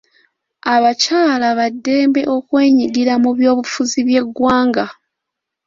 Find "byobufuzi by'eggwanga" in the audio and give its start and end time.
3.37-4.85